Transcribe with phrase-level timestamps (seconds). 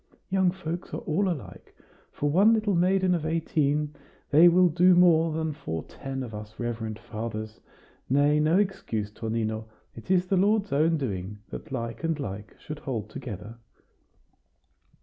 [0.31, 1.75] Young folks are all alike;
[2.11, 3.93] for one little maiden of eighteen
[4.31, 7.61] they will do more than for ten of us reverend fathers.
[8.09, 9.65] Nay, no excuse, Tonino.
[9.95, 13.57] It is the Lord's own doing, that like and like should hold together."